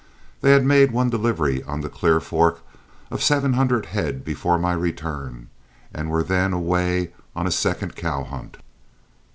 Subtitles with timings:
[0.41, 2.61] They had made one delivery on the Clear Fork
[3.11, 5.49] of seven hundred head before my return,
[5.93, 8.57] and were then away on a second cow hunt.